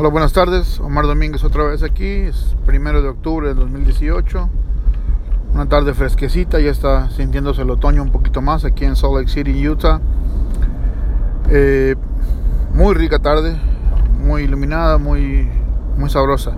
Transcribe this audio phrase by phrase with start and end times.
[0.00, 0.78] Hola, buenas tardes.
[0.78, 2.06] Omar Domínguez otra vez aquí.
[2.06, 4.48] Es primero de octubre del 2018.
[5.52, 9.28] Una tarde fresquecita, ya está sintiéndose el otoño un poquito más aquí en Salt Lake
[9.28, 10.00] City, Utah.
[11.50, 11.96] Eh,
[12.72, 13.56] muy rica tarde,
[14.24, 15.48] muy iluminada, muy,
[15.96, 16.52] muy sabrosa.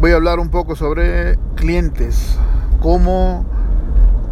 [0.00, 2.38] Voy a hablar un poco sobre clientes,
[2.80, 3.44] cómo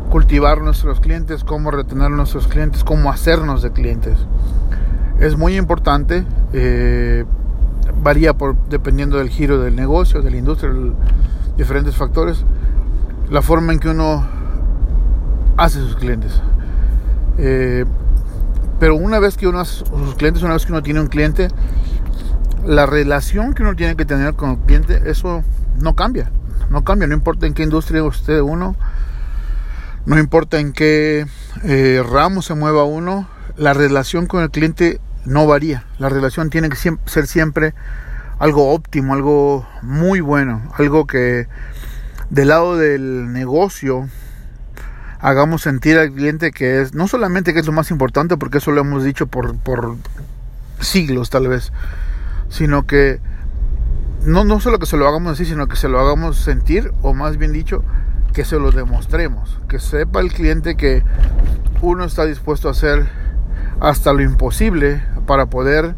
[0.09, 4.19] cultivar nuestros clientes, cómo retener nuestros clientes, cómo hacernos de clientes.
[5.19, 6.25] Es muy importante.
[6.53, 7.25] Eh,
[8.03, 10.73] varía por, dependiendo del giro del negocio, de la industria,
[11.57, 12.45] diferentes factores,
[13.31, 14.27] la forma en que uno
[15.57, 16.41] hace sus clientes.
[17.39, 17.85] Eh,
[18.81, 21.49] pero una vez que uno hace sus clientes, una vez que uno tiene un cliente,
[22.67, 25.45] la relación que uno tiene que tener con el cliente, eso
[25.79, 26.31] no cambia.
[26.71, 28.77] No cambia, no importa en qué industria esté uno,
[30.07, 31.27] no importa en qué
[31.64, 35.84] eh, ramo se mueva uno, la relación con el cliente no varía.
[35.98, 37.75] La relación tiene que ser siempre
[38.39, 41.47] algo óptimo, algo muy bueno, algo que
[42.30, 44.08] del lado del negocio
[45.20, 48.72] hagamos sentir al cliente que es, no solamente que es lo más importante, porque eso
[48.72, 49.97] lo hemos dicho por, por
[50.80, 51.72] siglos tal vez,
[52.48, 53.20] sino que
[54.27, 57.14] no, no solo que se lo hagamos así, sino que se lo hagamos sentir, o
[57.14, 57.84] más bien dicho,
[58.32, 61.04] que se lo demostremos, que sepa el cliente que
[61.80, 63.08] uno está dispuesto a hacer
[63.80, 65.02] hasta lo imposible
[65.33, 65.94] para poder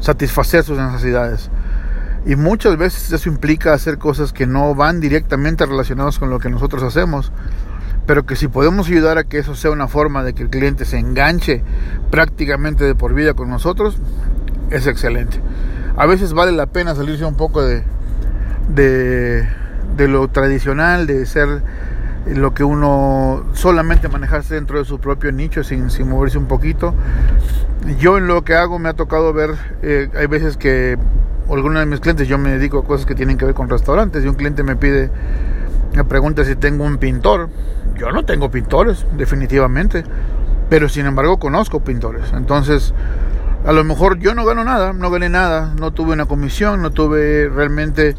[0.00, 1.48] satisfacer sus necesidades.
[2.26, 6.50] Y muchas veces eso implica hacer cosas que no van directamente relacionadas con lo que
[6.50, 7.30] nosotros hacemos,
[8.06, 10.86] pero que si podemos ayudar a que eso sea una forma de que el cliente
[10.86, 11.62] se enganche
[12.10, 13.96] prácticamente de por vida con nosotros,
[14.70, 15.40] es excelente.
[15.96, 17.84] A veces vale la pena salirse un poco de,
[18.74, 19.48] de,
[19.96, 21.62] de lo tradicional, de ser
[22.26, 26.94] lo que uno solamente manejarse dentro de su propio nicho sin, sin moverse un poquito.
[27.98, 30.98] Yo en lo que hago me ha tocado ver, eh, hay veces que
[31.50, 34.24] algunos de mis clientes, yo me dedico a cosas que tienen que ver con restaurantes
[34.24, 35.10] y un cliente me pide,
[35.94, 37.48] me pregunta si tengo un pintor.
[37.96, 40.04] Yo no tengo pintores, definitivamente,
[40.68, 42.32] pero sin embargo conozco pintores.
[42.32, 42.94] Entonces,
[43.66, 46.90] a lo mejor yo no gano nada, no gané nada, no tuve una comisión, no
[46.90, 48.14] tuve realmente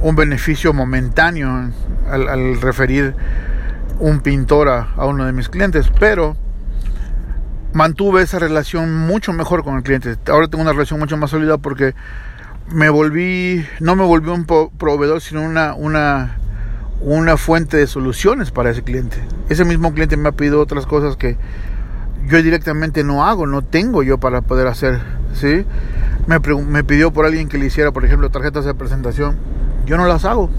[0.00, 1.70] un beneficio momentáneo
[2.10, 3.14] al, referir
[3.98, 6.36] un pintor a, uno de mis clientes, pero
[7.72, 10.16] mantuve esa relación mucho mejor con el cliente.
[10.28, 11.94] Ahora tengo una relación mucho más sólida porque
[12.70, 16.38] me volví, no me volví un proveedor, sino una, una,
[17.00, 19.16] una fuente de soluciones para ese cliente.
[19.48, 21.36] Ese mismo cliente me ha pedido otras cosas que
[22.26, 25.00] yo directamente no hago, no tengo yo para poder hacer,
[25.32, 25.64] ¿sí?
[26.26, 29.38] Me, me pidió por alguien que le hiciera, por ejemplo, tarjetas de presentación.
[29.88, 30.50] Yo no las hago.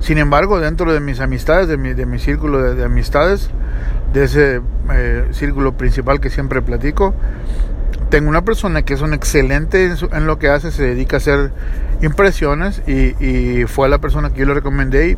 [0.00, 3.50] Sin embargo, dentro de mis amistades, de mi, de mi círculo de, amistades,
[4.14, 4.60] de ese
[4.92, 7.14] eh, círculo principal que siempre platico,
[8.08, 11.52] tengo una persona que es un excelente en, lo que hace, se dedica a hacer
[12.00, 15.16] impresiones y, fue la persona que yo le recomendé y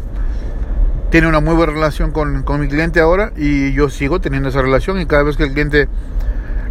[1.10, 4.62] tiene una muy buena relación con, con, mi cliente ahora y yo sigo teniendo esa
[4.62, 5.88] relación y cada vez que el cliente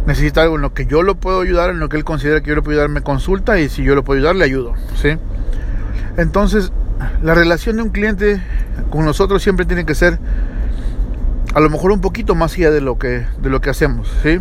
[0.06, 2.48] necesita algo en lo que yo lo puedo ayudar, en lo que él considera que
[2.48, 5.18] yo le puedo ayudar, me consulta y si yo lo puedo ayudar, le ayudo, ¿sí?
[6.16, 6.72] Entonces,
[7.22, 8.40] la relación de un cliente
[8.90, 10.18] con nosotros siempre tiene que ser
[11.54, 14.40] a lo mejor un poquito más allá de lo que, de lo que hacemos, ¿sí?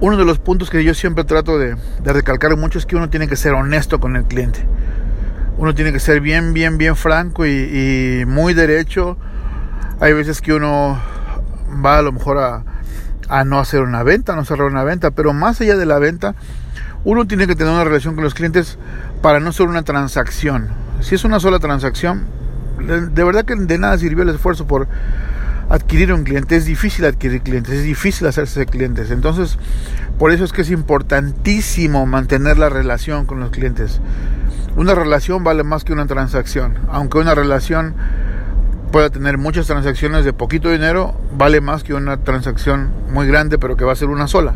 [0.00, 3.28] Uno de los puntos que yo siempre trato de, recalcar mucho es que uno tiene
[3.28, 4.64] que ser honesto con el cliente.
[5.58, 9.18] Uno tiene que ser bien, bien, bien franco y, muy derecho.
[10.00, 10.98] Hay veces que uno
[11.84, 12.64] va a lo mejor a,
[13.28, 16.34] a no hacer una venta, no cerrar una venta, pero más allá de la venta,
[17.04, 18.78] uno tiene que tener una relación con los clientes
[19.22, 20.68] para no ser una transacción.
[21.00, 22.24] Si es una sola transacción,
[22.78, 24.88] de verdad que de nada sirvió el esfuerzo por
[25.70, 26.56] adquirir un cliente.
[26.56, 29.10] Es difícil adquirir clientes, es difícil hacerse clientes.
[29.10, 29.58] Entonces,
[30.18, 34.00] por eso es que es importantísimo mantener la relación con los clientes.
[34.76, 36.78] Una relación vale más que una transacción.
[36.88, 37.94] Aunque una relación
[38.92, 43.76] pueda tener muchas transacciones de poquito dinero, vale más que una transacción muy grande, pero
[43.76, 44.54] que va a ser una sola.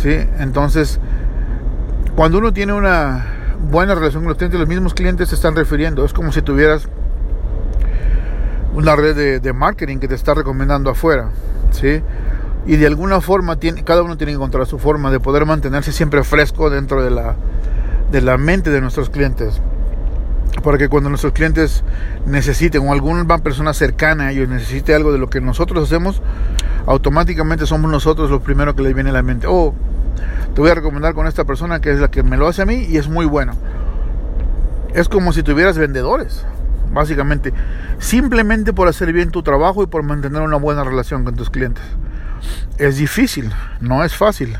[0.00, 0.16] ¿Sí?
[0.38, 0.98] Entonces,
[2.16, 3.26] cuando uno tiene una
[3.70, 6.04] buena relación con los clientes, los mismos clientes se están refiriendo.
[6.04, 6.88] Es como si tuvieras
[8.74, 11.30] una red de, marketing que te está recomendando afuera,
[11.70, 12.02] ¿sí?
[12.66, 15.92] Y de alguna forma, tiene, cada uno tiene que encontrar su forma de poder mantenerse
[15.92, 17.34] siempre fresco dentro de la,
[18.10, 19.60] de la mente de nuestros clientes.
[20.62, 21.84] Para que cuando nuestros clientes
[22.26, 26.20] necesiten o alguna persona cercana a ellos necesite algo de lo que nosotros hacemos,
[26.86, 29.46] automáticamente somos nosotros los primeros que les viene a la mente.
[29.48, 29.74] Oh,
[30.54, 32.66] te voy a recomendar con esta persona que es la que me lo hace a
[32.66, 33.52] mí y es muy bueno.
[34.92, 36.44] Es como si tuvieras vendedores,
[36.92, 37.54] básicamente.
[37.98, 41.84] Simplemente por hacer bien tu trabajo y por mantener una buena relación con tus clientes.
[42.78, 44.58] es difícil, no es fácil.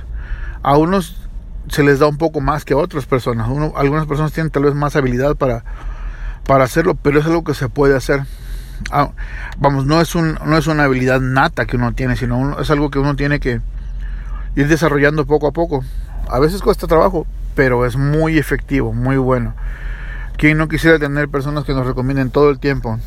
[0.62, 1.19] A unos
[1.70, 3.48] se les da un poco más que a otras personas.
[3.76, 5.64] algunas personas tienen tal vez más habilidad para,
[6.46, 8.24] para hacerlo, pero es algo que se puede hacer.
[8.90, 9.10] Ah,
[9.58, 12.90] vamos, no es, un, no es una habilidad nata que uno tiene, sino es algo
[12.90, 13.60] que uno tiene que
[14.56, 15.84] ir desarrollando poco a poco.
[16.28, 19.54] A veces cuesta trabajo, pero es muy efectivo, muy bueno.
[20.36, 22.98] ¿Quién no quisiera tener personas que nos recomienden todo el tiempo?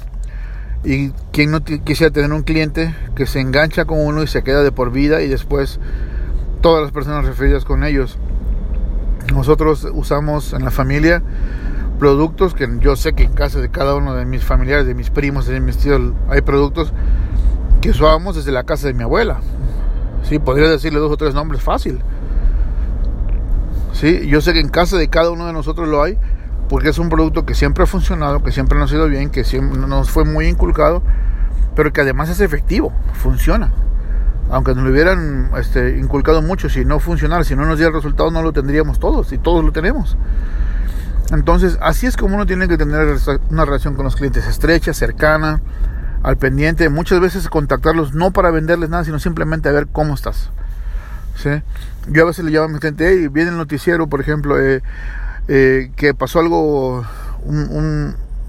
[0.85, 4.61] Y quien no quisiera tener un cliente que se engancha con uno y se queda
[4.61, 5.79] de por vida y después
[6.61, 8.19] todas las personas referidas con ellos.
[9.31, 11.21] Nosotros usamos en la familia
[11.99, 15.09] productos que yo sé que en casa de cada uno de mis familiares, de mis
[15.09, 16.91] primos, de mis tíos, hay productos
[17.81, 19.39] que usábamos desde la casa de mi abuela.
[20.23, 21.99] Sí, podría decirle dos o tres nombres fácil.
[23.93, 26.17] Sí, yo sé que en casa de cada uno de nosotros lo hay,
[26.67, 29.43] porque es un producto que siempre ha funcionado, que siempre nos ha ido bien, que
[29.43, 31.03] siempre nos fue muy inculcado,
[31.75, 33.71] pero que además es efectivo, funciona.
[34.49, 37.95] Aunque nos lo hubieran este, inculcado mucho, si no funcionara, si no nos diera el
[37.95, 40.17] resultado, no lo tendríamos todos, y todos lo tenemos.
[41.31, 43.17] Entonces, así es como uno tiene que tener
[43.49, 45.61] una relación con los clientes estrecha, cercana,
[46.21, 46.89] al pendiente.
[46.89, 50.49] Muchas veces contactarlos no para venderles nada, sino simplemente a ver cómo estás.
[51.35, 51.49] ¿Sí?
[52.09, 54.83] Yo a veces le llamo a mi cliente, hey, viene el noticiero, por ejemplo, eh,
[55.47, 57.03] eh, que pasó algo,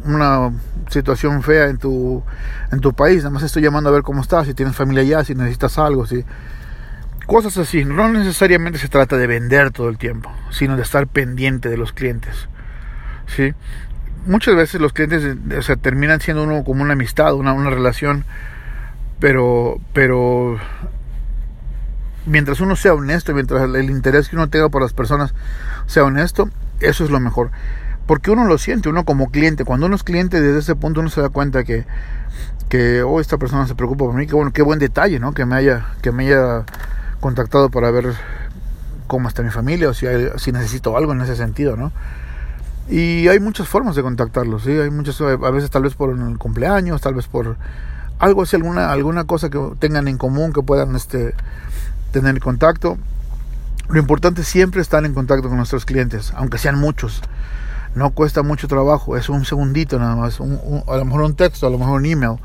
[0.05, 0.53] una
[0.89, 2.23] situación fea en tu,
[2.71, 3.19] en tu país.
[3.19, 6.07] Nada más estoy llamando a ver cómo estás, si tienes familia allá, si necesitas algo,
[6.07, 6.25] si
[7.27, 7.85] cosas así.
[7.85, 11.93] No necesariamente se trata de vender todo el tiempo, sino de estar pendiente de los
[11.93, 12.49] clientes.
[13.27, 13.55] ¿sí?
[14.27, 15.37] Muchas veces los clientes
[15.69, 18.25] o terminan siendo uno como una amistad, una, una relación,
[19.21, 20.59] pero, pero
[22.27, 25.35] mientras uno sea honesto, mientras el interés que uno tenga por las personas
[25.87, 26.49] sea honesto,
[26.81, 27.51] eso es lo mejor.
[28.07, 31.09] Porque uno lo siente, uno como cliente, cuando uno es cliente desde ese punto uno
[31.09, 31.87] se da cuenta que,
[32.69, 35.33] que oh, esta persona se preocupa por mí, que bueno, qué buen detalle, ¿no?
[35.33, 36.65] Que me haya, que me haya
[37.21, 38.15] contactado para ver
[39.07, 40.07] cómo está mi familia o si,
[40.37, 41.93] si necesito algo en ese sentido, ¿no?
[42.89, 44.73] Y hay muchas formas de contactarlos, ¿sí?
[44.73, 47.57] Hay muchas, a veces tal vez por el cumpleaños, tal vez por
[48.19, 51.35] algo así, alguna, alguna cosa que tengan en común, que puedan este,
[52.13, 52.99] tener contacto.
[53.89, 57.23] Lo importante es siempre estar en contacto con nuestros clientes, aunque sean muchos.
[57.95, 61.71] No cuesta mucho trabajo, es un segundito nada más, a lo mejor un texto, a
[61.71, 62.39] lo mejor un email,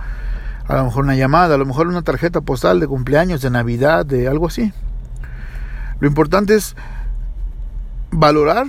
[0.68, 4.06] a lo mejor una llamada, a lo mejor una tarjeta postal de cumpleaños, de Navidad,
[4.06, 4.72] de algo así.
[6.00, 6.76] Lo importante es
[8.12, 8.68] valorar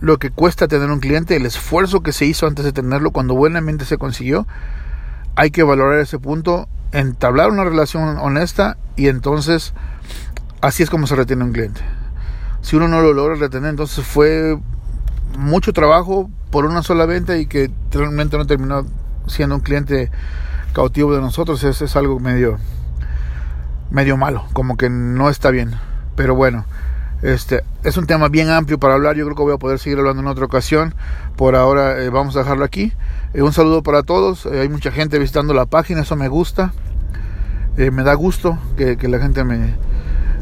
[0.00, 3.34] lo que cuesta tener un cliente, el esfuerzo que se hizo antes de tenerlo, cuando
[3.34, 4.46] buenamente se consiguió,
[5.36, 9.74] hay que valorar ese punto, entablar una relación honesta y entonces
[10.60, 11.80] así es como se retiene un cliente.
[12.62, 14.58] Si uno no lo logra retener, entonces fue
[15.38, 18.86] mucho trabajo por una sola venta y que realmente no terminó
[19.26, 20.10] siendo un cliente
[20.72, 22.58] cautivo de nosotros, es, es algo medio
[23.90, 25.72] medio malo, como que no está bien.
[26.16, 26.64] Pero bueno,
[27.22, 29.98] este, es un tema bien amplio para hablar, yo creo que voy a poder seguir
[29.98, 30.94] hablando en otra ocasión.
[31.36, 32.92] Por ahora eh, vamos a dejarlo aquí.
[33.34, 36.72] Eh, un saludo para todos, eh, hay mucha gente visitando la página, eso me gusta.
[37.76, 39.74] me da gusto que, que la gente me,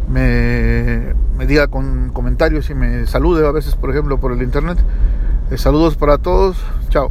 [0.09, 4.79] me, me, diga con comentarios y me salude a veces, por ejemplo, por el internet.
[5.57, 6.57] saludos para todos,
[6.91, 7.11] chao.